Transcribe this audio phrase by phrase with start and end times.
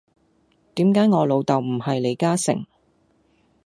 [0.73, 2.65] 點解我老竇唔係李嘉誠